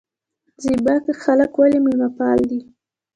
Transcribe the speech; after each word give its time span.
زیباک 0.63 1.05
خلک 1.23 1.51
ولې 1.59 1.79
میلمه 1.85 2.09
پال 2.17 2.39
دي؟ 2.49 2.59